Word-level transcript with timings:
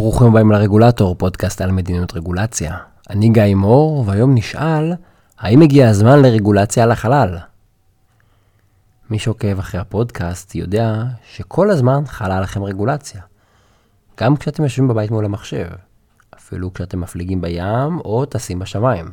ברוכים 0.00 0.26
הבאים 0.26 0.50
לרגולטור, 0.50 1.14
פודקאסט 1.14 1.60
על 1.60 1.72
מדיניות 1.72 2.16
רגולציה. 2.16 2.76
אני 3.10 3.28
גיא 3.28 3.54
מור, 3.54 4.04
והיום 4.06 4.34
נשאל, 4.34 4.92
האם 5.38 5.62
הגיע 5.62 5.88
הזמן 5.88 6.22
לרגולציה 6.22 6.82
על 6.82 6.92
החלל? 6.92 7.38
מי 9.10 9.18
שעוקב 9.18 9.58
אחרי 9.58 9.80
הפודקאסט 9.80 10.54
יודע 10.54 11.04
שכל 11.32 11.70
הזמן 11.70 12.02
חלה 12.06 12.36
עליכם 12.36 12.62
רגולציה. 12.62 13.20
גם 14.20 14.36
כשאתם 14.36 14.62
יושבים 14.62 14.88
בבית 14.88 15.10
מול 15.10 15.24
המחשב, 15.24 15.66
אפילו 16.36 16.74
כשאתם 16.74 17.00
מפליגים 17.00 17.40
בים 17.40 17.98
או 18.04 18.24
טסים 18.24 18.58
בשמיים. 18.58 19.10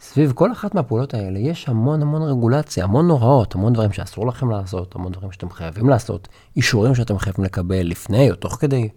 סביב 0.00 0.32
כל 0.32 0.52
אחת 0.52 0.74
מהפעולות 0.74 1.14
האלה 1.14 1.38
יש 1.38 1.68
המון 1.68 2.02
המון 2.02 2.22
רגולציה, 2.22 2.84
המון 2.84 3.10
הוראות, 3.10 3.54
המון 3.54 3.72
דברים 3.72 3.92
שאסור 3.92 4.26
לכם 4.26 4.50
לעשות, 4.50 4.94
המון 4.94 5.12
דברים 5.12 5.32
שאתם 5.32 5.50
חייבים 5.50 5.88
לעשות, 5.88 6.28
אישורים 6.56 6.94
שאתם 6.94 7.18
חייבים 7.18 7.44
לקבל 7.44 7.82
לפני 7.82 8.30
או 8.30 8.36
תוך 8.36 8.56
כדי. 8.60 8.88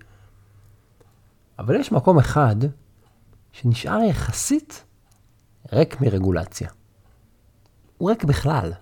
אבל 1.59 1.75
יש 1.79 1.91
מקום 1.91 2.19
אחד 2.19 2.55
שנשאר 3.51 3.99
יחסית 4.09 4.83
ריק 5.73 6.01
מרגולציה. 6.01 6.69
הוא 7.97 8.09
ריק 8.09 8.23
בכלל. 8.23 8.73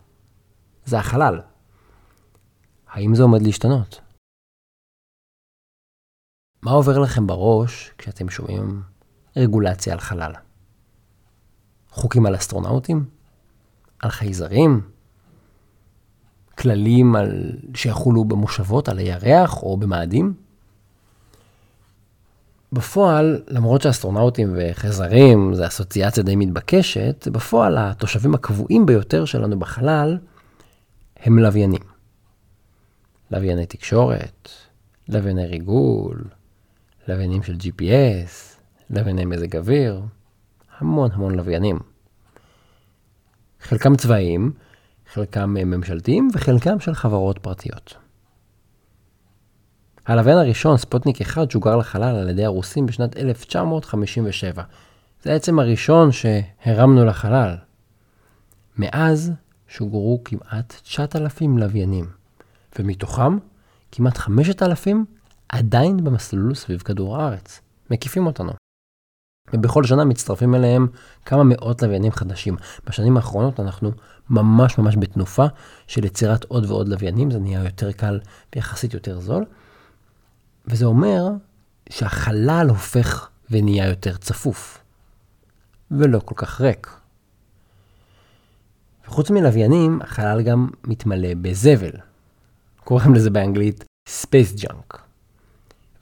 זה 0.85 0.99
החלל. 0.99 1.41
האם 2.87 3.15
זה 3.15 3.23
עומד 3.23 3.41
להשתנות? 3.41 4.01
מה 6.61 6.71
עובר 6.71 6.99
לכם 6.99 7.27
בראש 7.27 7.93
כשאתם 7.97 8.29
שומעים 8.29 8.81
רגולציה 9.37 9.93
על 9.93 9.99
חלל? 9.99 10.33
חוקים 11.89 12.25
על 12.25 12.35
אסטרונאוטים? 12.35 13.09
על 13.99 14.09
חייזרים? 14.09 14.89
כללים 16.57 17.15
על... 17.15 17.59
שיחולו 17.75 18.25
במושבות 18.25 18.89
על 18.89 18.97
הירח 18.97 19.63
או 19.63 19.77
במאדים? 19.77 20.33
בפועל, 22.73 23.41
למרות 23.47 23.81
שאסטרונאוטים 23.81 24.55
וחייזרים 24.55 25.53
זה 25.53 25.67
אסוציאציה 25.67 26.23
די 26.23 26.35
מתבקשת, 26.35 27.27
בפועל 27.31 27.77
התושבים 27.77 28.35
הקבועים 28.35 28.85
ביותר 28.85 29.25
שלנו 29.25 29.59
בחלל 29.59 30.17
הם 31.19 31.39
לוויינים. 31.39 31.81
לווייני 33.31 33.65
תקשורת, 33.65 34.49
לווייני 35.09 35.45
ריגול, 35.45 36.23
לוויינים 37.07 37.43
של 37.43 37.55
GPS, 37.55 38.57
לווייני 38.89 39.25
מזג 39.25 39.55
אוויר, 39.55 40.01
המון 40.77 41.09
המון 41.13 41.35
לוויינים. 41.35 41.79
חלקם 43.61 43.95
צבאיים, 43.95 44.51
חלקם 45.13 45.53
ממשלתיים 45.53 46.29
וחלקם 46.33 46.79
של 46.79 46.93
חברות 46.93 47.37
פרטיות. 47.37 47.95
הלוויין 50.05 50.37
הראשון, 50.37 50.77
ספוטניק 50.77 51.21
1, 51.21 51.51
שוגר 51.51 51.75
לחלל 51.75 52.15
על 52.15 52.29
ידי 52.29 52.45
הרוסים 52.45 52.85
בשנת 52.85 53.17
1957. 53.17 54.63
זה 55.23 55.33
העצם 55.33 55.59
הראשון 55.59 56.09
שהרמנו 56.11 57.05
לחלל. 57.05 57.55
מאז 58.77 59.31
שוגרו 59.67 60.21
כמעט 60.25 60.81
9,000 60.83 61.57
לוויינים, 61.57 62.05
ומתוכם 62.79 63.37
כמעט 63.91 64.17
5,000 64.17 65.05
עדיין 65.49 66.03
במסלול 66.03 66.55
סביב 66.55 66.79
כדור 66.79 67.17
הארץ, 67.17 67.61
מקיפים 67.91 68.25
אותנו. 68.25 68.51
ובכל 69.53 69.83
שנה 69.83 70.05
מצטרפים 70.05 70.55
אליהם 70.55 70.87
כמה 71.25 71.43
מאות 71.43 71.81
לוויינים 71.81 72.11
חדשים. 72.11 72.57
בשנים 72.85 73.17
האחרונות 73.17 73.59
אנחנו 73.59 73.91
ממש 74.29 74.77
ממש 74.77 74.95
בתנופה 74.99 75.45
של 75.87 76.05
יצירת 76.05 76.43
עוד 76.43 76.65
ועוד 76.71 76.87
לוויינים, 76.87 77.31
זה 77.31 77.39
נהיה 77.39 77.63
יותר 77.63 77.91
קל 77.91 78.19
ויחסית 78.55 78.93
יותר 78.93 79.19
זול. 79.19 79.45
וזה 80.65 80.85
אומר 80.85 81.27
שהחלל 81.89 82.67
הופך 82.69 83.29
ונהיה 83.49 83.87
יותר 83.87 84.17
צפוף, 84.17 84.83
ולא 85.91 86.19
כל 86.19 86.35
כך 86.37 86.61
ריק. 86.61 86.97
וחוץ 89.07 89.29
מלוויינים, 89.29 90.01
החלל 90.01 90.41
גם 90.41 90.69
מתמלא 90.83 91.33
בזבל. 91.41 91.91
קוראים 92.83 93.13
לזה 93.13 93.29
באנגלית 93.29 93.83
Space 94.09 94.59
Junk. 94.59 94.97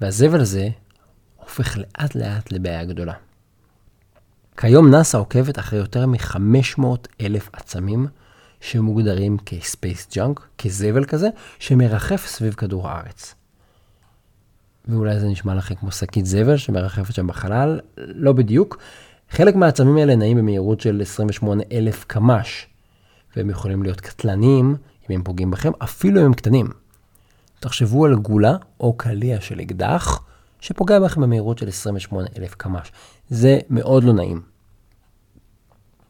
והזבל 0.02 0.42
הזה 0.42 0.70
הופך 1.38 1.78
לאט 1.78 2.16
לאט 2.16 2.52
לבעיה 2.52 2.86
גדולה. 2.86 3.14
כיום 4.58 4.92
נאס"א 4.92 5.18
עוקבת 5.18 5.60
אחרי 5.60 5.80
יותר 5.80 6.06
מ-500 6.06 6.86
אלף 7.22 7.50
עצמים 7.54 8.08
שמוגדרים 8.62 9.38
כ-Space 9.46 10.14
Junk, 10.14 10.42
כזבל 10.58 11.06
כזה, 11.06 11.28
שמרחף 11.60 12.26
סביב 12.28 12.54
כדור 12.54 12.90
הארץ. 12.90 13.36
ואולי 14.88 15.20
זה 15.20 15.28
נשמע 15.28 15.56
לכם 15.56 15.76
כמו 15.76 15.92
שקית 15.92 16.26
זבל 16.26 16.58
שמרחפת 16.58 17.14
שם 17.14 17.28
בחלל, 17.28 17.80
לא 17.98 18.34
בדיוק. 18.34 18.78
חלק 19.30 19.56
מהעצמים 19.56 19.98
האלה 19.98 20.16
נעים 20.16 20.38
במהירות 20.38 20.82
של 20.82 21.02
28 21.02 21.64
אלף 21.72 22.04
קמ"ש, 22.04 22.68
והם 23.36 23.50
יכולים 23.50 23.84
להיות 23.84 24.02
קטלניים 24.02 24.76
אם 25.10 25.16
הם 25.16 25.24
פוגעים 25.24 25.52
בכם, 25.52 25.72
אפילו 25.84 26.22
אם 26.22 26.26
הם 26.26 26.34
קטנים. 26.34 26.68
תחשבו 27.60 28.06
על 28.06 28.16
גולה 28.16 28.56
או 28.80 28.94
קליע 28.94 29.42
של 29.42 29.62
אקדח 29.62 30.22
שפוגע 30.60 31.00
בכם 31.00 31.22
במהירות 31.22 31.58
של 31.58 31.68
28 31.68 32.28
אלף 32.38 32.56
קמ"ש. 32.56 32.92
זה 33.30 33.60
מאוד 33.70 34.04
לא 34.04 34.14
נעים. 34.14 34.42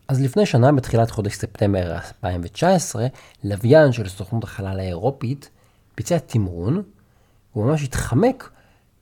אז 0.08 0.22
לפני 0.22 0.46
שנה, 0.46 0.72
בתחילת 0.72 1.12
חודש 1.12 1.34
ספטמבר 1.34 1.92
2019, 1.96 3.08
לוויין 3.44 3.92
של 3.92 4.08
סוכנות 4.08 4.44
החלל 4.44 4.80
האירופית 4.80 5.50
ביצע 5.98 6.18
תמרון, 6.18 6.84
הוא 7.54 7.66
ממש 7.66 7.84
התחמק 7.84 8.50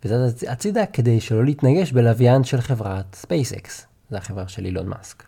וזז 0.05 0.43
הצידה 0.47 0.85
כדי 0.85 1.21
שלא 1.21 1.45
להתנגש 1.45 1.91
בלוויין 1.91 2.43
של 2.43 2.61
חברת 2.61 3.25
SpaceX, 3.25 3.69
זה 4.09 4.17
החברה 4.17 4.47
של 4.47 4.65
אילון 4.65 4.87
מאסק. 4.87 5.23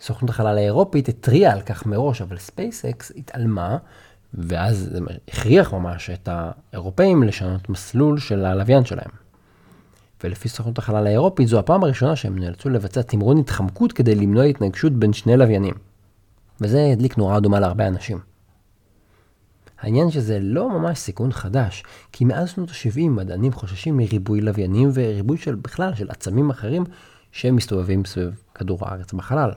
סוכנות 0.00 0.30
החלל 0.30 0.58
האירופית 0.58 1.08
התריעה 1.08 1.52
על 1.52 1.60
כך 1.60 1.86
מראש, 1.86 2.22
אבל 2.22 2.36
SpaceX 2.36 3.12
התעלמה, 3.16 3.78
ואז 4.34 4.88
זה 4.92 4.98
הכריח 5.28 5.72
ממש 5.72 6.10
את 6.10 6.28
האירופאים 6.32 7.22
לשנות 7.22 7.68
מסלול 7.68 8.18
של 8.18 8.44
הלוויין 8.44 8.84
שלהם. 8.84 9.10
ולפי 10.24 10.48
סוכנות 10.48 10.78
החלל 10.78 11.06
האירופית 11.06 11.48
זו 11.48 11.58
הפעם 11.58 11.84
הראשונה 11.84 12.16
שהם 12.16 12.38
נאלצו 12.38 12.68
לבצע 12.68 13.02
תמרון 13.02 13.38
התחמקות 13.38 13.92
כדי 13.92 14.14
למנוע 14.14 14.44
התנגשות 14.44 14.92
בין 14.92 15.12
שני 15.12 15.36
לוויינים. 15.36 15.74
וזה 16.60 16.88
הדליק 16.92 17.18
נורה 17.18 17.36
אדומה 17.36 17.60
להרבה 17.60 17.86
אנשים. 17.86 18.18
העניין 19.80 20.10
שזה 20.10 20.38
לא 20.40 20.68
ממש 20.68 20.98
סיכון 20.98 21.32
חדש, 21.32 21.82
כי 22.12 22.24
מאז 22.24 22.50
שנות 22.50 22.70
ה-70 22.70 23.08
מדענים 23.08 23.52
חוששים 23.52 23.96
מריבוי 23.96 24.40
לוויינים 24.40 24.90
וריבוי 24.94 25.38
של 25.38 25.54
בכלל 25.54 25.94
של 25.94 26.10
עצמים 26.10 26.50
אחרים 26.50 26.84
שמסתובבים 27.32 28.04
סביב 28.04 28.42
כדור 28.54 28.78
הארץ 28.82 29.12
בחלל. 29.12 29.50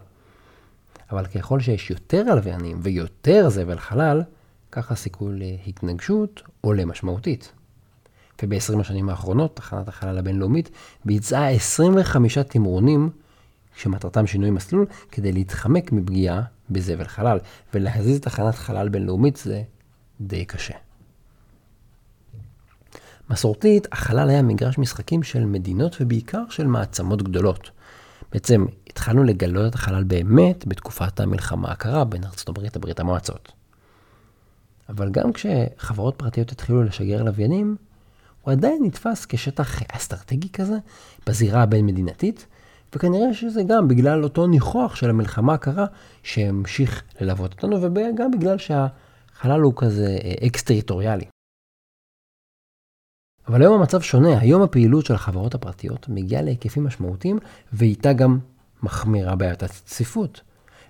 אבל 1.12 1.26
ככל 1.26 1.60
שיש 1.60 1.90
יותר 1.90 2.36
לוויינים 2.36 2.80
ויותר 2.84 3.50
זבל 3.50 3.80
חלל, 3.80 4.24
כך 4.72 4.92
הסיכוי 4.92 5.40
להתנגשות 5.40 6.42
עולה 6.62 6.86
משמעותית. 6.86 7.52
וב-20 8.44 8.80
השנים 8.80 9.10
האחרונות, 9.10 9.56
תחנת 9.56 9.88
החלל 9.88 10.18
הבינלאומית 10.18 10.70
ביצעה 11.06 11.50
25 11.50 12.38
תמרונים 12.38 13.10
שמטרתם 13.76 14.28
שינוי 14.28 14.50
מסלול 14.50 14.86
כדי 15.12 15.32
להתחמק 15.32 15.92
מפגיעה 15.92 16.42
בזבל 16.70 17.08
חלל, 17.08 17.40
ולהזיז 17.74 18.20
תחנת 18.20 18.56
חלל 18.56 18.90
בינלאומית 18.90 19.36
זה 19.36 19.64
די 20.22 20.46
קשה. 20.46 20.74
מסורתית, 23.30 23.88
החלל 23.92 24.30
היה 24.30 24.42
מגרש 24.42 24.78
משחקים 24.78 25.24
של 25.24 25.46
מדינות 25.46 25.98
ובעיקר 26.02 26.44
של 26.50 26.68
מעצמות 26.68 27.24
גדולות. 27.24 27.70
בעצם 28.32 28.66
התחלנו 28.88 29.24
לגלות 29.24 29.70
את 29.70 29.76
החלל 29.76 30.04
באמת 30.04 30.68
בתקופת 30.68 31.20
המלחמה 31.20 31.72
הקרה 31.72 32.04
בין 32.04 32.24
ארצות 32.24 32.50
הברית 32.50 32.76
לברית 32.76 33.00
המועצות. 33.00 33.52
אבל 34.90 35.10
גם 35.10 35.34
כשחברות 35.34 36.16
פרטיות 36.16 36.52
התחילו 36.52 36.84
לשגר 36.84 37.24
לוויינים, 37.24 37.76
הוא 38.42 38.52
עדיין 38.52 38.84
נתפס 38.84 39.26
כשטח 39.26 39.80
אסטרטגי 39.92 40.50
כזה 40.50 40.78
בזירה 41.28 41.64
הבין-מדינתית, 41.64 42.46
וכנראה 42.96 43.34
שזה 43.34 43.64
גם 43.64 43.88
בגלל 43.88 44.24
אותו 44.24 44.48
ניחוח 44.48 44.96
של 44.96 45.10
המלחמה 45.10 45.54
הקרה 45.54 45.86
שהמשיך 46.24 47.04
ללוות 47.22 47.52
אותנו, 47.52 47.82
וגם 47.82 48.32
בגלל 48.32 48.58
שה... 48.58 48.88
החלל 49.42 49.62
הוא 49.62 49.74
כזה 49.76 50.18
אה, 50.24 50.48
אקס-טריטוריאלי. 50.48 51.26
אבל 53.48 53.62
היום 53.62 53.80
המצב 53.80 54.02
שונה, 54.02 54.40
היום 54.40 54.62
הפעילות 54.62 55.06
של 55.06 55.14
החברות 55.14 55.56
הפרטיות 55.56 56.10
מגיעה 56.10 56.42
להיקפים 56.42 56.84
משמעותיים 56.84 57.40
ואיתה 57.74 58.14
גם 58.14 58.40
מחמירה 58.84 59.36
בעיית 59.36 59.64
הצפיפות. 59.64 60.42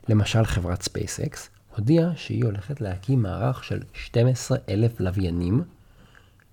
למשל 0.09 0.45
חברת 0.45 0.81
SpaceX 0.81 1.38
הודיעה 1.77 2.15
שהיא 2.15 2.45
הולכת 2.45 2.81
להקים 2.81 3.21
מערך 3.21 3.63
של 3.63 3.80
12,000 3.94 5.00
לוויינים, 5.00 5.63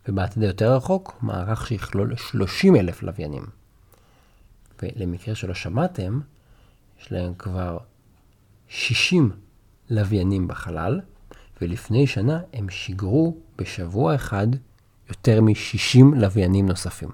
ובעתיד 0.09 0.43
היותר 0.43 0.75
רחוק 0.75 1.19
מערך 1.23 1.67
שיכלול 1.67 2.17
30,000 2.17 3.03
לוויינים. 3.03 3.47
ולמקרה 4.83 5.35
שלא 5.35 5.55
שמעתם, 5.55 6.21
יש 7.01 7.13
להם 7.13 7.35
כבר 7.35 7.79
60 8.69 9.31
לוויינים 9.91 10.49
בחלל, 10.49 11.01
ולפני 11.63 12.07
שנה 12.07 12.41
הם 12.53 12.69
שיגרו 12.69 13.37
בשבוע 13.59 14.15
אחד 14.15 14.47
יותר 15.09 15.41
מ-60 15.41 16.17
לוויינים 16.17 16.69
נוספים. 16.69 17.09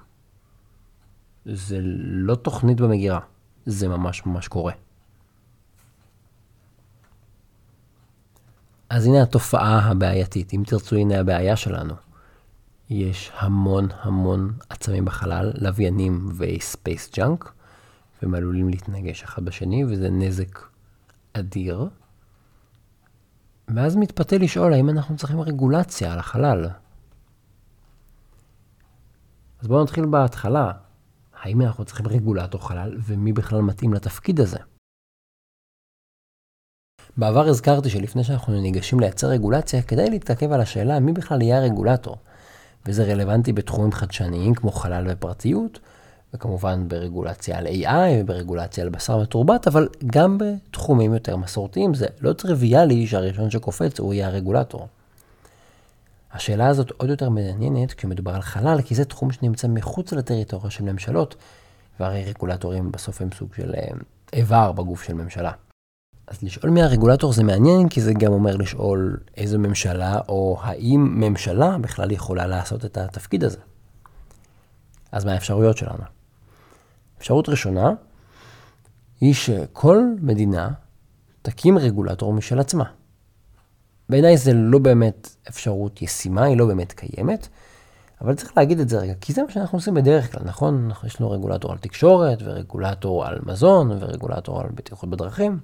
זה 1.44 1.78
לא 2.04 2.34
תוכנית 2.34 2.80
במגירה, 2.80 3.20
זה 3.66 3.88
ממש 3.88 4.26
ממש 4.26 4.48
קורה. 4.48 4.72
אז 8.88 9.06
הנה 9.06 9.22
התופעה 9.22 9.78
הבעייתית, 9.78 10.54
אם 10.54 10.62
תרצו 10.66 10.96
הנה 10.96 11.20
הבעיה 11.20 11.56
שלנו. 11.56 11.94
יש 12.90 13.32
המון 13.34 13.88
המון 14.00 14.52
עצמים 14.68 15.04
בחלל, 15.04 15.52
לוויינים 15.54 16.28
ו 16.36 16.49
space 16.49 17.10
junk, 17.16 17.52
והם 18.22 18.34
עלולים 18.34 18.68
להתנגש 18.68 19.22
אחד 19.22 19.44
בשני, 19.44 19.84
וזה 19.84 20.10
נזק 20.10 20.58
אדיר. 21.32 21.88
ואז 23.68 23.96
מתפתה 23.96 24.38
לשאול 24.38 24.72
האם 24.72 24.90
אנחנו 24.90 25.16
צריכים 25.16 25.40
רגולציה 25.40 26.12
על 26.12 26.18
החלל. 26.18 26.68
אז 29.60 29.66
בואו 29.66 29.82
נתחיל 29.82 30.06
בהתחלה. 30.06 30.72
האם 31.42 31.62
אנחנו 31.62 31.84
צריכים 31.84 32.08
רגולטור 32.08 32.68
חלל, 32.68 32.96
ומי 33.06 33.32
בכלל 33.32 33.60
מתאים 33.60 33.94
לתפקיד 33.94 34.40
הזה? 34.40 34.58
בעבר 37.16 37.48
הזכרתי 37.48 37.90
שלפני 37.90 38.24
שאנחנו 38.24 38.60
ניגשים 38.60 39.00
לייצר 39.00 39.26
רגולציה, 39.26 39.82
כדאי 39.82 40.10
להתעכב 40.10 40.52
על 40.52 40.60
השאלה 40.60 41.00
מי 41.00 41.12
בכלל 41.12 41.42
יהיה 41.42 41.58
הרגולטור. 41.58 42.16
וזה 42.86 43.04
רלוונטי 43.04 43.52
בתחומים 43.52 43.92
חדשניים 43.92 44.54
כמו 44.54 44.70
חלל 44.72 45.06
ופרטיות, 45.08 45.78
וכמובן 46.34 46.88
ברגולציה 46.88 47.58
על 47.58 47.66
AI 47.66 48.20
וברגולציה 48.20 48.84
על 48.84 48.90
בשר 48.90 49.18
מתורבת, 49.18 49.66
אבל 49.66 49.88
גם 50.06 50.38
בתחומים 50.38 51.14
יותר 51.14 51.36
מסורתיים 51.36 51.94
זה 51.94 52.06
לא 52.20 52.32
טריוויאלי 52.32 53.06
שהראשון 53.06 53.50
שקופץ 53.50 54.00
הוא 54.00 54.14
יהיה 54.14 54.26
הרגולטור. 54.26 54.88
השאלה 56.32 56.66
הזאת 56.66 56.90
עוד 56.90 57.10
יותר 57.10 57.28
מעניינת 57.28 57.92
כשמדובר 57.92 58.34
על 58.34 58.42
חלל, 58.42 58.82
כי 58.84 58.94
זה 58.94 59.04
תחום 59.04 59.32
שנמצא 59.32 59.68
מחוץ 59.68 60.12
לטריטוריה 60.12 60.70
של 60.70 60.84
ממשלות, 60.84 61.36
והרי 62.00 62.24
רגולטורים 62.24 62.92
בסוף 62.92 63.20
הם 63.22 63.28
סוג 63.38 63.54
של 63.56 63.74
אה, 63.76 63.88
איבר 64.32 64.72
בגוף 64.72 65.02
של 65.02 65.14
ממשלה. 65.14 65.52
אז 66.26 66.42
לשאול 66.42 66.70
מי 66.70 66.82
הרגולטור 66.82 67.32
זה 67.32 67.42
מעניין, 67.42 67.88
כי 67.88 68.00
זה 68.00 68.12
גם 68.12 68.32
אומר 68.32 68.56
לשאול 68.56 69.18
איזו 69.36 69.58
ממשלה, 69.58 70.18
או 70.28 70.58
האם 70.62 71.14
ממשלה 71.20 71.78
בכלל 71.78 72.10
יכולה 72.10 72.46
לעשות 72.46 72.84
את 72.84 72.96
התפקיד 72.96 73.44
הזה. 73.44 73.58
אז 75.12 75.24
מה 75.24 75.32
האפשרויות 75.32 75.76
שלנו? 75.76 76.04
אפשרות 77.24 77.48
ראשונה, 77.48 77.92
היא 79.20 79.34
שכל 79.34 80.02
מדינה 80.22 80.70
תקים 81.42 81.78
רגולטור 81.78 82.32
משל 82.32 82.60
עצמה. 82.60 82.84
בעיניי 84.08 84.36
זה 84.36 84.52
לא 84.52 84.78
באמת 84.78 85.36
אפשרות 85.48 86.02
ישימה, 86.02 86.44
היא 86.44 86.56
לא 86.56 86.66
באמת 86.66 86.92
קיימת, 86.92 87.48
אבל 88.20 88.34
צריך 88.34 88.56
להגיד 88.56 88.80
את 88.80 88.88
זה 88.88 88.98
רגע, 88.98 89.14
כי 89.20 89.32
זה 89.32 89.42
מה 89.42 89.50
שאנחנו 89.50 89.78
עושים 89.78 89.94
בדרך 89.94 90.32
כלל, 90.32 90.42
נכון? 90.44 90.90
יש 91.06 91.20
לנו 91.20 91.30
רגולטור 91.30 91.72
על 91.72 91.78
תקשורת, 91.78 92.38
ורגולטור 92.42 93.26
על 93.26 93.38
מזון, 93.46 93.90
ורגולטור 93.90 94.60
על 94.60 94.68
בטיחות 94.74 95.10
בדרכים. 95.10 95.58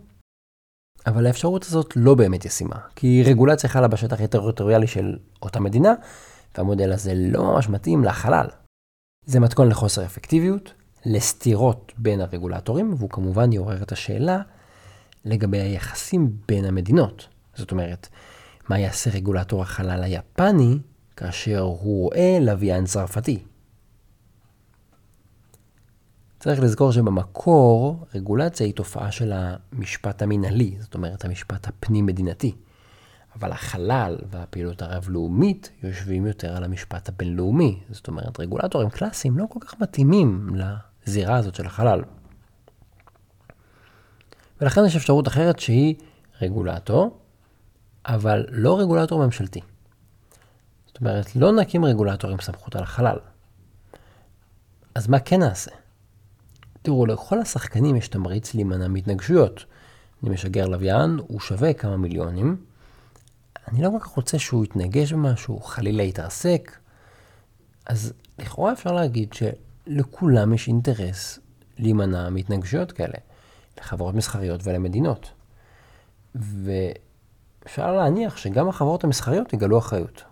אבל 1.07 1.27
האפשרות 1.27 1.65
הזאת 1.65 1.97
לא 1.97 2.15
באמת 2.15 2.45
ישימה, 2.45 2.77
כי 2.97 3.23
רגולציה 3.27 3.71
חלה 3.71 3.89
בשטח 3.89 4.21
הטריטוריאלי 4.21 4.87
של 4.87 5.19
אותה 5.43 5.61
מדינה, 5.61 5.95
והמודל 6.57 6.93
הזה 6.93 7.13
לא 7.15 7.45
ממש 7.45 7.69
מתאים 7.69 8.05
לחלל. 8.05 8.47
זה 9.27 9.41
מתכון 9.41 9.69
לחוסר 9.69 10.05
אפקטיביות, 10.05 10.73
לסתירות 11.07 11.93
בין 11.99 12.21
הרגולטורים, 12.21 12.95
והוא 12.95 13.11
כמובן 13.11 13.53
יעורר 13.53 13.83
את 13.83 13.93
השאלה 13.93 14.43
לגבי 15.25 15.59
היחסים 15.59 16.37
בין 16.49 16.65
המדינות. 16.65 17.29
זאת 17.55 17.71
אומרת, 17.71 18.09
מה 18.69 18.79
יעשה 18.79 19.11
רגולטור 19.11 19.63
החלל 19.63 20.03
היפני 20.03 20.79
כאשר 21.17 21.61
הוא 21.61 21.79
רואה 21.79 22.39
לוויין 22.41 22.85
צרפתי? 22.85 23.43
צריך 26.41 26.61
לזכור 26.61 26.93
שבמקור 26.93 28.07
רגולציה 28.15 28.67
היא 28.67 28.75
תופעה 28.75 29.13
של 29.13 29.33
המשפט 29.35 30.23
המינהלי, 30.23 30.77
זאת 30.81 30.95
אומרת 30.95 31.25
המשפט 31.25 31.69
הפנים-מדינתי. 31.69 32.55
אבל 33.37 33.53
החלל 33.53 34.19
והפעילות 34.31 34.83
הרב-לאומית 34.83 35.71
יושבים 35.83 36.27
יותר 36.27 36.57
על 36.57 36.65
המשפט 36.65 37.09
הבינלאומי. 37.09 37.81
זאת 37.91 38.09
אומרת, 38.09 38.41
רגולטורים 38.41 38.91
קלאסיים 38.91 39.39
לא 39.39 39.47
כל 39.49 39.61
כך 39.61 39.81
מתאימים 39.81 40.49
לזירה 41.07 41.37
הזאת 41.37 41.55
של 41.55 41.67
החלל. 41.67 42.03
ולכן 44.61 44.85
יש 44.87 44.97
אפשרות 44.97 45.29
אחרת 45.29 45.59
שהיא 45.59 45.95
רגולטור, 46.41 47.19
אבל 48.07 48.47
לא 48.51 48.81
רגולטור 48.81 49.25
ממשלתי. 49.25 49.61
זאת 50.87 51.01
אומרת, 51.01 51.37
לא 51.37 51.53
נקים 51.53 51.85
רגולטור 51.85 52.31
עם 52.31 52.41
סמכות 52.41 52.77
על 52.77 52.83
החלל. 52.83 53.19
אז 54.95 55.09
מה 55.09 55.19
כן 55.19 55.41
נעשה? 55.41 55.71
תראו, 56.83 57.07
לכל 57.07 57.39
השחקנים 57.39 57.97
יש 57.97 58.09
תמריץ 58.09 58.55
להימנע 58.55 58.89
מהתנגשויות. 58.89 59.65
אני 60.23 60.31
משגר 60.31 60.67
לוויין, 60.67 61.19
הוא 61.29 61.41
שווה 61.41 61.73
כמה 61.73 61.97
מיליונים. 61.97 62.65
אני 63.69 63.83
לא 63.83 63.91
כל 63.91 63.99
כך 64.01 64.07
רוצה 64.07 64.39
שהוא 64.39 64.65
יתנגש 64.65 65.13
במשהו, 65.13 65.61
חלילה 65.61 66.03
יתרסק. 66.03 66.79
אז 67.87 68.13
לכאורה 68.39 68.73
אפשר 68.73 68.93
להגיד 68.93 69.33
שלכולם 69.89 70.53
יש 70.53 70.69
אינטרס 70.69 71.39
להימנע 71.79 72.29
מהתנגשויות 72.29 72.93
כאלה, 72.93 73.19
לחברות 73.81 74.15
מסחריות 74.15 74.61
ולמדינות. 74.65 75.31
ואפשר 76.35 77.93
להניח 77.93 78.37
שגם 78.37 78.69
החברות 78.69 79.05
המסחריות 79.05 79.53
יגלו 79.53 79.79
אחריות. 79.79 80.23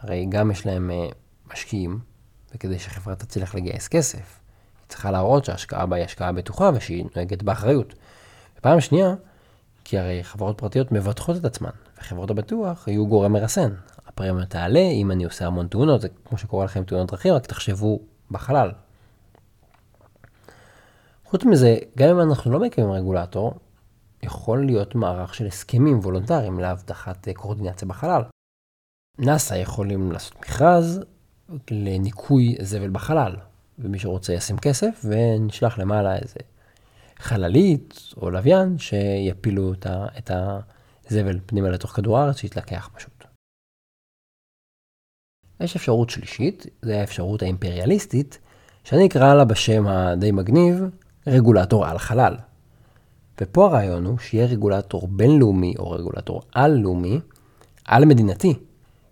הרי 0.00 0.26
גם 0.28 0.50
יש 0.50 0.66
להם 0.66 0.90
אה, 0.90 1.08
משקיעים, 1.52 1.98
וכדי 2.54 2.78
שחברה 2.78 3.14
תצליח 3.14 3.54
לגייס 3.54 3.88
כסף, 3.88 4.40
צריכה 4.88 5.10
להראות 5.10 5.44
שההשקעה 5.44 5.86
בה 5.86 5.96
היא 5.96 6.04
השקעה 6.04 6.32
בטוחה 6.32 6.70
ושהיא 6.74 7.04
נוהגת 7.16 7.42
באחריות. 7.42 7.94
ופעם 8.58 8.80
שנייה, 8.80 9.14
כי 9.84 9.98
הרי 9.98 10.24
חברות 10.24 10.58
פרטיות 10.58 10.92
מבטחות 10.92 11.36
את 11.36 11.44
עצמן, 11.44 11.70
וחברות 11.98 12.30
הביטוח 12.30 12.88
יהיו 12.88 13.06
גורם 13.06 13.32
מרסן. 13.32 13.72
הפרמיה 14.06 14.46
תעלה 14.46 14.80
אם 14.80 15.10
אני 15.10 15.24
עושה 15.24 15.46
המון 15.46 15.66
תאונות, 15.66 16.00
זה 16.00 16.08
כמו 16.24 16.38
שקורה 16.38 16.64
לכם 16.64 16.84
תאונות 16.84 17.10
דרכים, 17.10 17.34
רק 17.34 17.46
תחשבו 17.46 18.00
בחלל. 18.32 18.70
חוץ 21.24 21.44
מזה, 21.44 21.76
גם 21.98 22.08
אם 22.08 22.20
אנחנו 22.20 22.52
לא 22.52 22.60
מקימים 22.60 22.90
רגולטור, 22.90 23.54
יכול 24.22 24.66
להיות 24.66 24.94
מערך 24.94 25.34
של 25.34 25.46
הסכמים 25.46 25.98
וולונטריים 25.98 26.60
להבטחת 26.60 27.28
קורדינציה 27.34 27.88
בחלל. 27.88 28.22
נאס"א 29.18 29.54
יכולים 29.54 30.12
לעשות 30.12 30.36
מכרז 30.40 31.00
לניקוי 31.70 32.56
זבל 32.60 32.90
בחלל, 32.90 33.36
ומי 33.78 33.98
שרוצה 33.98 34.32
ישים 34.32 34.58
כסף, 34.58 35.04
ונשלח 35.04 35.78
למעלה 35.78 36.16
איזה 36.16 36.36
חללית 37.18 38.00
או 38.16 38.30
לוויין 38.30 38.78
שיפילו 38.78 39.72
את 40.18 40.30
הזבל 41.10 41.38
פנימה 41.46 41.68
לתוך 41.68 41.90
כדור 41.90 42.18
הארץ, 42.18 42.36
שיתלקח 42.36 42.90
פשוט. 42.94 43.21
יש 45.62 45.76
אפשרות 45.76 46.10
שלישית, 46.10 46.66
זה 46.82 47.00
האפשרות 47.00 47.42
האימפריאליסטית, 47.42 48.38
שאני 48.84 49.06
אקרא 49.06 49.34
לה 49.34 49.44
בשם 49.44 49.86
הדי 49.86 50.30
מגניב, 50.30 50.84
רגולטור 51.26 51.86
על 51.86 51.98
חלל. 51.98 52.36
ופה 53.40 53.66
הרעיון 53.66 54.04
הוא 54.04 54.18
שיהיה 54.18 54.46
רגולטור 54.46 55.08
בינלאומי 55.08 55.74
או 55.78 55.90
רגולטור 55.90 56.42
על-לאומי, 56.54 57.20
על-מדינתי, 57.84 58.54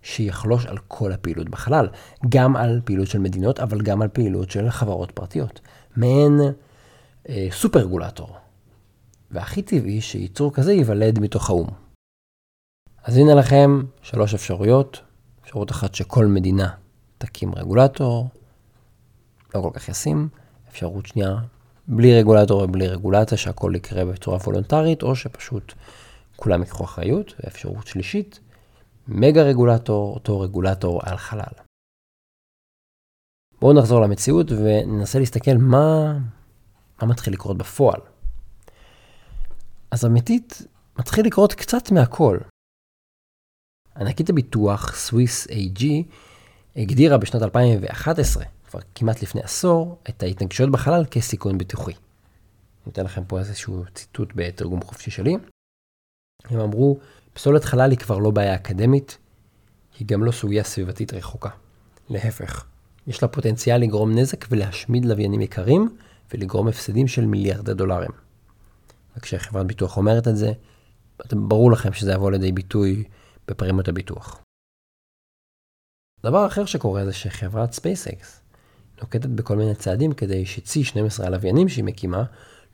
שיחלוש 0.03 0.67
על 0.67 0.79
כל 0.89 1.13
הפעילות 1.13 1.49
בחלל, 1.49 1.89
גם 2.29 2.57
על 2.57 2.81
פעילות 2.85 3.07
של 3.07 3.19
מדינות, 3.19 3.61
אבל 3.61 3.81
גם 3.81 4.03
על 4.03 4.09
פעילות 4.09 4.51
של 4.51 4.71
חברות 4.71 5.11
פרטיות. 5.11 5.61
מעין 5.97 6.41
אה, 7.29 7.49
סופר 7.51 7.79
רגולטור. 7.79 8.37
והכי 9.31 9.63
טבעי 9.63 10.01
שייצור 10.01 10.53
כזה 10.53 10.73
ייוולד 10.73 11.19
מתוך 11.19 11.51
האו"ם. 11.51 11.69
אז 13.05 13.17
הנה 13.17 13.35
לכם 13.35 13.83
שלוש 14.03 14.35
אפשרויות. 14.35 15.01
אפשרות 15.51 15.71
אחת 15.71 15.95
שכל 15.95 16.27
מדינה 16.27 16.69
תקים 17.19 17.55
רגולטור, 17.55 18.29
לא 19.55 19.61
כל 19.61 19.71
כך 19.73 19.89
ישים. 19.89 20.29
אפשרות 20.69 21.07
שנייה, 21.07 21.37
בלי 21.89 22.19
רגולטור 22.19 22.63
ובלי 22.63 22.89
רגולציה, 22.89 23.39
שהכל 23.39 23.73
יקרה 23.77 24.05
בצורה 24.05 24.37
וולונטרית, 24.37 25.03
או 25.03 25.17
שפשוט 25.17 25.73
כולם 26.37 26.61
ייקחו 26.61 26.85
אחריות. 26.85 27.35
ואפשרות 27.41 27.87
שלישית, 27.87 28.41
מגה 29.09 29.43
רגולטור, 29.43 30.15
אותו 30.15 30.41
רגולטור 30.41 31.01
על 31.05 31.17
חלל. 31.17 31.55
בואו 33.61 33.73
נחזור 33.73 34.01
למציאות 34.01 34.51
וננסה 34.51 35.19
להסתכל 35.19 35.57
מה, 35.59 36.19
מה 37.03 37.09
מתחיל 37.09 37.33
לקרות 37.33 37.59
בפועל. 37.59 38.01
אז 39.91 40.05
אמיתית, 40.05 40.63
מתחיל 40.99 41.27
לקרות 41.27 41.55
קצת 41.55 41.91
מהכל. 41.91 42.39
ענקית 43.97 44.31
הביטוח, 44.31 44.97
סוויס 44.97 45.47
AG, 45.47 45.85
הגדירה 46.77 47.19
בשנת 47.19 47.43
2011, 47.43 48.45
כבר 48.71 48.81
כמעט 48.95 49.23
לפני 49.23 49.41
עשור, 49.41 49.99
את 50.09 50.23
ההתנגשויות 50.23 50.73
בחלל 50.73 51.05
כסיכון 51.11 51.59
ביטוחי. 51.59 51.93
אני 51.93 52.93
אתן 52.93 53.05
לכם 53.05 53.25
פה 53.25 53.39
איזשהו 53.39 53.85
ציטוט 53.95 54.33
בתרגום 54.35 54.83
חופשי 54.83 55.11
שלי. 55.11 55.37
הם 56.45 56.61
אמרו, 56.61 56.99
פסולת 57.33 57.65
חלל 57.65 57.91
היא 57.91 57.99
כבר 57.99 58.19
לא 58.19 58.31
בעיה 58.31 58.55
אקדמית, 58.55 59.19
היא 59.99 60.09
גם 60.09 60.25
לא 60.25 60.33
סוגיה 60.33 60.65
סביבתית 60.65 61.15
רחוקה. 61.15 61.51
להפך, 62.09 62.65
יש 63.07 63.23
לה 63.23 63.29
פוטנציאל 63.29 63.81
לגרום 63.81 64.19
נזק 64.19 64.47
ולהשמיד 64.51 65.05
לוויינים 65.05 65.41
יקרים 65.41 65.97
ולגרום 66.35 66.69
הפסדים 66.69 67.09
של 67.09 67.27
מיליארדי 67.27 67.75
דולרים. 67.75 68.11
וכשחברת 69.17 69.67
ביטוח 69.67 69.97
אומרת 69.97 70.29
את 70.29 70.37
זה, 70.37 70.53
ברור 71.33 71.73
לכם 71.73 71.93
שזה 71.93 72.13
יבוא 72.13 72.31
לידי 72.31 72.53
ביטוי 72.53 73.05
בפרמיות 73.51 73.89
הביטוח. 73.89 74.43
דבר 76.23 76.47
אחר 76.47 76.65
שקורה 76.65 77.05
זה 77.05 77.13
שחברת 77.13 77.71
SpaceX 77.75 78.41
נוקטת 79.01 79.29
בכל 79.29 79.57
מיני 79.57 79.75
צעדים 79.75 80.13
כדי 80.13 80.47
שצי 80.47 80.85
12 80.85 81.27
הלוויינים 81.27 81.69
שהיא 81.69 81.85
מקימה 81.85 82.25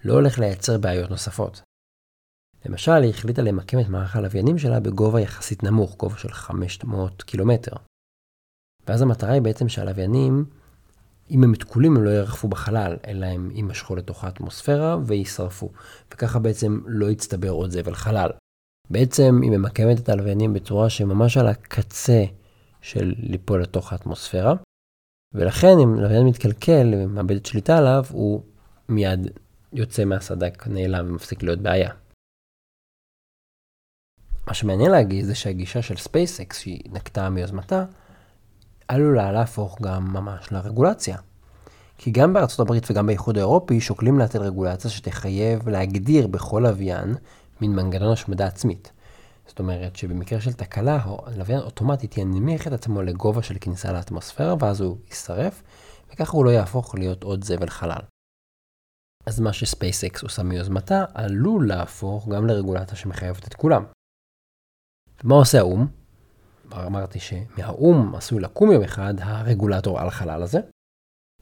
לא 0.04 0.12
הולך 0.12 0.38
לייצר 0.38 0.78
בעיות 0.78 1.10
נוספות. 1.10 1.62
למשל, 2.64 2.92
היא 3.02 3.10
החליטה 3.10 3.42
למקם 3.42 3.80
את 3.80 3.88
מערך 3.88 4.16
הלוויינים 4.16 4.58
שלה 4.58 4.80
בגובה 4.80 5.20
יחסית 5.20 5.62
נמוך, 5.62 5.96
גובה 5.96 6.18
של 6.18 6.32
500 6.32 7.22
קילומטר. 7.22 7.76
ואז 8.86 9.02
המטרה 9.02 9.32
היא 9.32 9.42
בעצם 9.42 9.68
שהלוויינים, 9.68 10.44
אם 11.30 11.44
הם 11.44 11.54
תקולים 11.54 11.96
הם 11.96 12.04
לא 12.04 12.10
ירחפו 12.10 12.48
בחלל, 12.48 12.96
אלא 13.06 13.26
הם 13.26 13.50
יימשכו 13.50 13.96
לתוך 13.96 14.24
האטמוספירה 14.24 14.96
ויישרפו. 15.06 15.72
וככה 16.14 16.38
בעצם 16.38 16.80
לא 16.86 17.06
יצטבר 17.06 17.50
עוד 17.50 17.70
זבל 17.70 17.94
חלל. 17.94 18.30
בעצם 18.90 19.40
היא 19.42 19.50
ממקמת 19.50 19.98
את 19.98 20.08
הלוויינים 20.08 20.52
בצורה 20.52 20.90
שממש 20.90 21.36
על 21.36 21.46
הקצה 21.46 22.24
של 22.80 23.14
ליפול 23.16 23.62
לתוך 23.62 23.92
האטמוספירה, 23.92 24.54
ולכן 25.34 25.78
אם 25.82 25.94
לוויין 25.94 26.26
מתקלקל 26.26 26.94
ומאבד 26.94 27.46
שליטה 27.46 27.78
עליו, 27.78 28.04
הוא 28.10 28.42
מיד 28.88 29.20
יוצא 29.72 30.04
מהסדק, 30.04 30.66
נעלם 30.66 31.10
ומפסיק 31.10 31.42
להיות 31.42 31.58
בעיה. 31.58 31.90
מה 34.46 34.54
שמעניין 34.54 34.90
להגיד 34.90 35.24
זה 35.24 35.34
שהגישה 35.34 35.82
של 35.82 35.96
ספייסקס 35.96 36.58
שהיא 36.58 36.80
נקטה 36.92 37.30
מיוזמתה, 37.30 37.84
עלולה 38.88 39.32
להפוך 39.32 39.82
גם 39.82 40.12
ממש 40.12 40.52
לרגולציה. 40.52 41.18
כי 41.98 42.10
גם 42.10 42.32
בארצות 42.32 42.60
הברית 42.60 42.90
וגם 42.90 43.06
באיחוד 43.06 43.36
האירופי 43.36 43.80
שוקלים 43.80 44.18
להטיל 44.18 44.40
רגולציה 44.40 44.90
שתחייב 44.90 45.68
להגדיר 45.68 46.26
בכל 46.26 46.62
לוויין 46.66 47.14
מין 47.60 47.76
מנגנון 47.76 48.12
השמדה 48.12 48.46
עצמית. 48.46 48.92
זאת 49.46 49.58
אומרת 49.58 49.96
שבמקרה 49.96 50.40
של 50.40 50.52
תקלה, 50.52 50.98
הלוויין 51.26 51.60
אוטומטית 51.60 52.16
ינמיך 52.18 52.66
את 52.66 52.72
עצמו 52.72 53.02
לגובה 53.02 53.42
של 53.42 53.54
כניסה 53.60 53.92
לאטמוספירה, 53.92 54.54
ואז 54.60 54.80
הוא 54.80 54.96
יישרף, 55.08 55.62
וככה 56.12 56.36
הוא 56.36 56.44
לא 56.44 56.50
יהפוך 56.50 56.94
להיות 56.94 57.22
עוד 57.22 57.44
זבל 57.44 57.68
חלל. 57.68 58.00
אז 59.26 59.40
מה 59.40 59.52
שספייסקס 59.52 60.22
עושה 60.22 60.42
מיוזמתה, 60.42 61.04
עלול 61.14 61.68
להפוך 61.68 62.28
גם 62.28 62.46
לרגולציה 62.46 62.96
שמחייבת 62.96 63.48
את 63.48 63.54
כולם. 63.54 63.84
ומה 65.24 65.34
עושה 65.34 65.58
האו"ם? 65.58 65.86
אמרתי 66.72 67.18
שמהאו"ם 67.20 68.14
עשוי 68.14 68.40
לקום 68.40 68.72
יום 68.72 68.82
אחד 68.82 69.14
הרגולטור 69.18 70.00
על 70.00 70.08
החלל 70.08 70.42
הזה. 70.42 70.60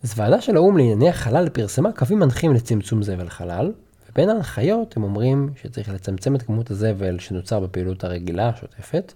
אז 0.02 0.18
ועדה 0.18 0.40
של 0.40 0.56
האו"ם 0.56 0.76
לענייני 0.76 1.08
החלל 1.08 1.48
פרסמה 1.48 1.92
קווים 1.92 2.18
מנחים 2.18 2.52
לצמצום 2.52 3.02
זבל 3.02 3.28
חלל, 3.28 3.72
ובין 4.14 4.30
ההנחיות 4.30 4.96
הם 4.96 5.02
אומרים 5.02 5.52
שצריך 5.62 5.88
לצמצם 5.88 6.36
את 6.36 6.42
כמות 6.42 6.70
הזבל 6.70 7.18
שנוצר 7.18 7.60
בפעילות 7.60 8.04
הרגילה 8.04 8.48
השוטפת, 8.48 9.12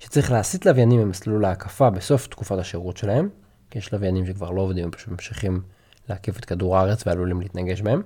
שצריך 0.00 0.32
להסיט 0.32 0.66
לוויינים 0.66 1.00
ממסלול 1.00 1.44
ההקפה 1.44 1.90
בסוף 1.90 2.26
תקופת 2.26 2.58
השירות 2.58 2.96
שלהם, 2.96 3.28
כי 3.70 3.78
יש 3.78 3.92
לוויינים 3.92 4.26
שכבר 4.26 4.50
לא 4.50 4.60
עובדים, 4.60 4.84
הם 4.84 4.90
פשוט 4.90 5.08
ממשיכים 5.08 5.62
להקיף 6.08 6.38
את 6.38 6.44
כדור 6.44 6.76
הארץ 6.76 7.06
ועלולים 7.06 7.40
להתנגש 7.40 7.80
בהם, 7.80 8.02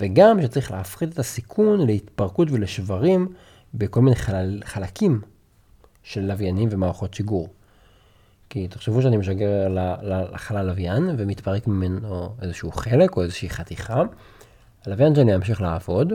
וגם 0.00 0.42
שצריך 0.42 0.70
להפחית 0.70 1.12
את 1.12 1.18
הסיכון 1.18 1.86
להתפרקות 1.86 2.48
ולשברים 2.50 3.32
בכל 3.74 4.00
מיני 4.00 4.16
חלל, 4.16 4.62
חלקים 4.64 5.20
של 6.02 6.20
לוויינים 6.20 6.68
ומערכות 6.72 7.14
שיגור. 7.14 7.48
כי 8.50 8.68
תחשבו 8.68 9.02
שאני 9.02 9.16
משגר 9.16 9.68
לחלל 10.02 10.66
לוויין 10.66 11.10
ומתפרק 11.18 11.66
ממנו 11.66 12.36
איזשהו 12.42 12.72
חלק 12.72 13.16
או 13.16 13.22
איזושהי 13.22 13.50
חתיכה, 13.50 14.02
הלוויין 14.86 15.14
שלי 15.14 15.32
ימשיך 15.32 15.60
לעבוד, 15.60 16.12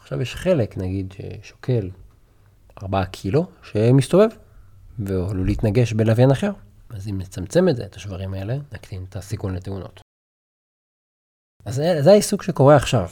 עכשיו 0.00 0.20
יש 0.20 0.34
חלק, 0.34 0.76
נגיד, 0.76 1.12
ששוקל 1.12 1.90
4 2.82 3.04
קילו, 3.04 3.46
שמסתובב, 3.62 4.28
ועלול 4.98 5.46
להתנגש 5.46 5.92
בלוויין 5.92 6.30
אחר. 6.30 6.52
אז 6.90 7.08
אם 7.08 7.18
נצמצם 7.18 7.68
את 7.68 7.76
זה, 7.76 7.84
את 7.84 7.94
השברים 7.94 8.34
האלה, 8.34 8.56
נקטין 8.72 9.04
את 9.08 9.16
הסיכון 9.16 9.54
לתאונות. 9.54 10.00
אז 11.64 11.74
זה, 11.74 12.02
זה 12.02 12.10
העיסוק 12.10 12.42
שקורה 12.42 12.76
עכשיו. 12.76 13.08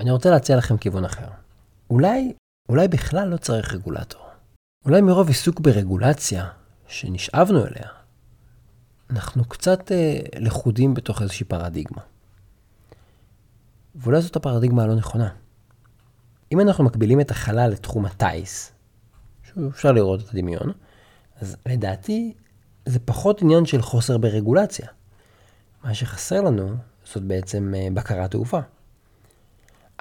אני 0.00 0.10
רוצה 0.10 0.30
להציע 0.30 0.56
לכם 0.56 0.76
כיוון 0.76 1.04
אחר. 1.04 1.28
אולי, 1.90 2.32
אולי 2.68 2.88
בכלל 2.88 3.28
לא 3.28 3.36
צריך 3.36 3.74
רגולטור. 3.74 4.26
אולי 4.84 5.00
מרוב 5.00 5.28
עיסוק 5.28 5.60
ברגולציה, 5.60 6.50
שנשאבנו 6.88 7.66
אליה, 7.66 7.88
אנחנו 9.10 9.44
קצת 9.44 9.92
אה, 9.92 10.18
לכודים 10.36 10.94
בתוך 10.94 11.22
איזושהי 11.22 11.46
פרדיגמה. 11.46 12.02
ואולי 13.96 14.20
זאת 14.20 14.36
הפרדיגמה 14.36 14.82
הלא 14.82 14.94
נכונה. 14.94 15.28
אם 16.52 16.60
אנחנו 16.60 16.84
מקבילים 16.84 17.20
את 17.20 17.30
החלל 17.30 17.70
לתחום 17.70 18.06
הטיס, 18.06 18.72
שאפשר 19.42 19.92
לראות 19.92 20.20
את 20.20 20.28
הדמיון, 20.30 20.72
אז 21.40 21.56
לדעתי 21.66 22.34
זה 22.86 22.98
פחות 22.98 23.42
עניין 23.42 23.66
של 23.66 23.82
חוסר 23.82 24.18
ברגולציה. 24.18 24.88
מה 25.84 25.94
שחסר 25.94 26.40
לנו 26.40 26.74
זאת 27.04 27.22
בעצם 27.22 27.72
אה, 27.76 27.88
בקרת 27.94 28.30
תעופה. 28.30 28.60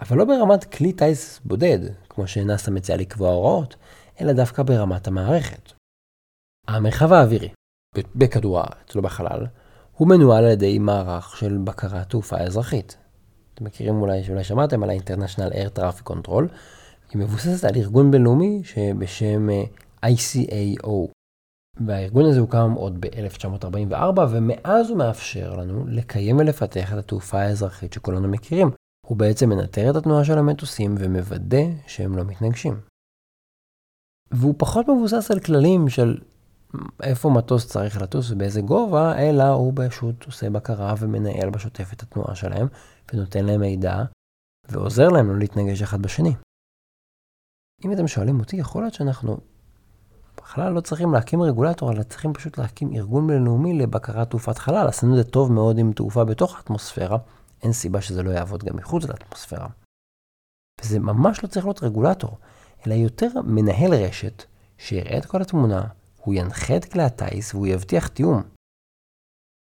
אבל 0.01 0.17
לא 0.17 0.25
ברמת 0.25 0.63
כלי 0.63 0.93
טיס 0.93 1.39
בודד, 1.45 1.79
כמו 2.09 2.27
שנאס"א 2.27 2.71
מציע 2.71 2.97
לקבוע 2.97 3.29
הוראות, 3.29 3.75
אלא 4.21 4.33
דווקא 4.33 4.63
ברמת 4.63 5.07
המערכת. 5.07 5.71
המרחב 6.67 7.13
האווירי, 7.13 7.49
בכדור 8.15 8.59
הארץ, 8.59 8.95
לא 8.95 9.01
בחלל, 9.01 9.45
הוא 9.93 10.07
מנוהל 10.07 10.43
על 10.43 10.51
ידי 10.51 10.79
מערך 10.79 11.37
של 11.37 11.57
בקרת 11.63 12.09
תעופה 12.09 12.37
אזרחית, 12.37 12.97
אתם 13.55 13.65
מכירים 13.65 14.01
אולי, 14.01 14.23
שאולי 14.23 14.43
שמעתם 14.43 14.83
על 14.83 14.89
ה-International 14.89 15.53
Air 15.53 15.79
Traffic 15.79 16.11
Control, 16.11 16.43
היא 17.11 17.21
מבוססת 17.21 17.63
על 17.63 17.75
ארגון 17.75 18.11
בינלאומי 18.11 18.61
שבשם 18.63 19.49
אה, 19.49 19.63
ICAO. 20.05 21.11
והארגון 21.85 22.25
הזה 22.25 22.39
הוקם 22.39 22.71
עוד 22.71 23.01
ב-1944, 23.01 24.19
ומאז 24.31 24.89
הוא 24.89 24.97
מאפשר 24.97 25.55
לנו 25.55 25.87
לקיים 25.87 26.37
ולפתח 26.37 26.93
את 26.93 26.97
התעופה 26.97 27.39
האזרחית 27.41 27.93
שכולנו 27.93 28.27
מכירים. 28.27 28.69
הוא 29.07 29.17
בעצם 29.17 29.49
מנטר 29.49 29.89
את 29.89 29.95
התנועה 29.95 30.25
של 30.25 30.37
המטוסים 30.37 30.95
ומוודא 30.99 31.63
שהם 31.87 32.17
לא 32.17 32.23
מתנגשים. 32.23 32.79
והוא 34.31 34.55
פחות 34.57 34.87
מבוסס 34.87 35.31
על 35.31 35.39
כללים 35.39 35.89
של 35.89 36.17
איפה 37.03 37.29
מטוס 37.29 37.67
צריך 37.67 38.01
לטוס 38.01 38.31
ובאיזה 38.31 38.61
גובה, 38.61 39.19
אלא 39.19 39.43
הוא 39.43 39.73
פשוט 39.75 40.25
עושה 40.25 40.49
בקרה 40.49 40.93
ומנהל 40.99 41.49
בשוטף 41.49 41.93
את 41.93 42.03
התנועה 42.03 42.35
שלהם, 42.35 42.67
ונותן 43.13 43.45
להם 43.45 43.59
מידע, 43.61 44.03
ועוזר 44.69 45.07
להם 45.09 45.29
לא 45.29 45.39
להתנגש 45.39 45.81
אחד 45.81 46.01
בשני. 46.01 46.33
אם 47.85 47.91
אתם 47.91 48.07
שואלים 48.07 48.39
אותי, 48.39 48.55
יכול 48.55 48.83
להיות 48.83 48.93
שאנחנו 48.93 49.37
בכלל 50.37 50.73
לא 50.73 50.81
צריכים 50.81 51.13
להקים 51.13 51.41
רגולטור, 51.41 51.91
אלא 51.91 52.03
צריכים 52.03 52.33
פשוט 52.33 52.57
להקים 52.57 52.93
ארגון 52.93 53.27
בינלאומי 53.27 53.73
לבקרת 53.73 54.29
תעופת 54.29 54.57
חלל. 54.57 54.87
עשינו 54.87 55.11
את 55.11 55.17
זה 55.17 55.31
טוב 55.31 55.51
מאוד 55.51 55.77
עם 55.77 55.93
תעופה 55.93 56.23
בתוך 56.23 56.57
האטמוספירה, 56.57 57.17
אין 57.63 57.73
סיבה 57.73 58.01
שזה 58.01 58.23
לא 58.23 58.31
יעבוד 58.31 58.63
גם 58.63 58.75
מחוץ 58.75 59.03
לאטמוספירה. 59.03 59.67
וזה 60.81 60.99
ממש 60.99 61.43
לא 61.43 61.47
צריך 61.47 61.65
להיות 61.65 61.83
רגולטור, 61.83 62.37
אלא 62.87 62.93
יותר 62.93 63.27
מנהל 63.43 63.93
רשת 63.93 64.43
שיראה 64.77 65.17
את 65.17 65.25
כל 65.25 65.41
התמונה, 65.41 65.87
הוא 66.25 66.33
ינחה 66.33 66.77
את 66.77 66.85
כלי 66.85 67.03
הטיס 67.03 67.53
והוא 67.53 67.67
יבטיח 67.67 68.07
תיאום. 68.07 68.43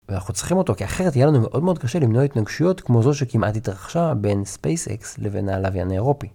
ואנחנו 0.10 0.34
צריכים 0.34 0.58
אותו, 0.58 0.76
כי 0.76 0.86
אחרת 0.86 1.16
יהיה 1.16 1.28
לנו 1.28 1.42
מאוד 1.42 1.64
מאוד 1.64 1.80
קשה 1.80 2.00
למנוע 2.00 2.24
התנגשויות 2.24 2.82
כמו 2.82 3.04
זו 3.04 3.14
שכמעט 3.14 3.56
התרחשה 3.56 4.14
בין 4.14 4.42
SpaceX 4.42 5.06
לבין 5.18 5.50
הלוויין 5.50 5.92
האירופי. 5.92 6.30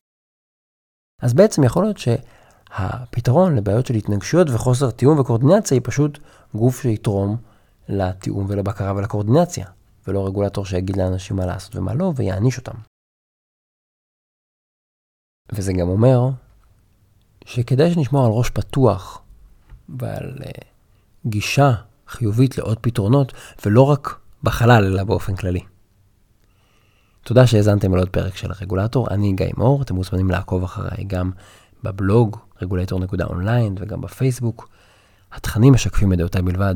אז 1.23 1.35
בעצם 1.35 1.65
יכול 1.65 1.83
להיות 1.85 1.99
שהפתרון 1.99 3.57
לבעיות 3.57 3.87
של 3.87 3.95
התנגשויות 3.95 4.49
וחוסר 4.51 4.91
תיאום 4.91 5.19
וקורדינציה 5.19 5.77
היא 5.77 5.83
פשוט 5.85 6.19
גוף 6.55 6.83
שיתרום 6.83 7.37
לתיאום 7.89 8.47
ולבקרה 8.49 8.95
ולקורדינציה, 8.97 9.67
ולא 10.07 10.27
רגולטור 10.27 10.65
שיגיד 10.65 10.97
לאנשים 10.97 11.37
מה 11.37 11.47
לעשות 11.47 11.77
ומה 11.77 11.95
לא 11.95 12.13
ויעניש 12.17 12.59
אותם. 12.59 12.79
וזה 15.53 15.73
גם 15.73 15.89
אומר 15.89 16.19
שכדאי 17.45 17.95
שנשמור 17.95 18.27
על 18.27 18.33
ראש 18.33 18.51
פתוח 18.51 19.26
ועל 19.89 20.33
uh, 20.41 20.65
גישה 21.27 21.73
חיובית 22.09 22.59
לעוד 22.59 22.79
פתרונות, 22.81 23.33
ולא 23.67 23.83
רק 23.83 24.19
בחלל, 24.43 24.85
אלא 24.85 25.05
באופן 25.05 25.37
כללי. 25.37 25.61
תודה 27.23 27.47
שהאזנתם 27.47 27.95
לעוד 27.95 28.09
פרק 28.09 28.37
של 28.37 28.51
הרגולטור, 28.51 29.09
אני 29.11 29.33
גיא 29.33 29.47
מור, 29.57 29.83
אתם 29.83 29.95
מוזמנים 29.95 30.31
לעקוב 30.31 30.65
אחריי 30.65 31.05
גם 31.05 31.31
בבלוג 31.83 32.37
רגולטור.אונליין 32.63 33.75
וגם 33.79 34.01
בפייסבוק. 34.01 34.69
התכנים 35.33 35.73
משקפים 35.73 36.13
את 36.13 36.19
דעותיי 36.19 36.43
בלבד, 36.43 36.75